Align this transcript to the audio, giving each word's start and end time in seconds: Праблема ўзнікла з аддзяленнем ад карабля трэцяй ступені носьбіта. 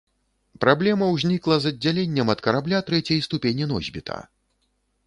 Праблема 0.63 1.09
ўзнікла 1.17 1.59
з 1.65 1.71
аддзяленнем 1.73 2.33
ад 2.35 2.43
карабля 2.49 2.83
трэцяй 2.89 3.23
ступені 3.29 3.71
носьбіта. 3.75 4.17